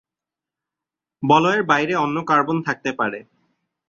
বলয়ের 1.23 1.61
বাইরে 1.63 1.93
অন্য 1.95 2.17
কার্বন 2.25 2.57
থাকতে 2.61 2.89
পারে। 2.91 3.19